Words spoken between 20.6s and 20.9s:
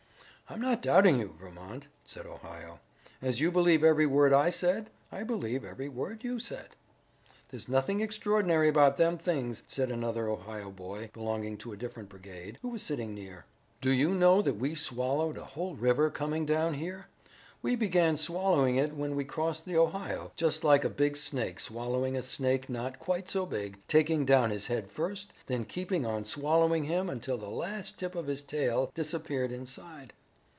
like a